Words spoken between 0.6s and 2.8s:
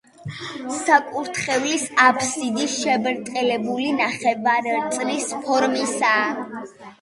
საკურთხევლის აფსიდი